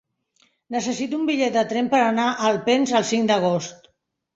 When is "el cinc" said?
3.03-3.33